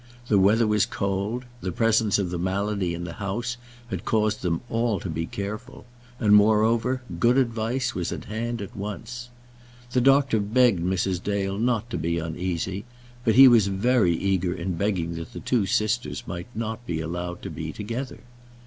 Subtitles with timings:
[0.29, 1.45] The weather was cold.
[1.61, 3.57] The presence of the malady in the house
[3.91, 5.85] had caused them all to be careful,
[6.19, 9.29] and, moreover, good advice was at hand at once.
[9.91, 11.21] The doctor begged Mrs.
[11.21, 12.83] Dale not to be uneasy,
[13.23, 17.43] but he was very eager in begging that the two sisters might not be allowed
[17.43, 18.21] to be together.